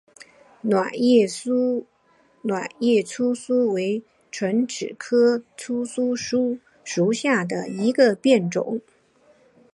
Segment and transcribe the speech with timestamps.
[0.63, 1.27] 卵叶
[3.03, 6.59] 糙苏为唇形科糙苏属
[7.13, 8.81] 下的一个变种。